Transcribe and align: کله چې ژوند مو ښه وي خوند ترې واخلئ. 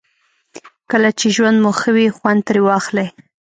کله 0.91 1.09
چې 1.19 1.27
ژوند 1.35 1.57
مو 1.63 1.71
ښه 1.79 1.89
وي 1.95 2.07
خوند 2.17 2.41
ترې 2.47 2.61
واخلئ. 2.65 3.07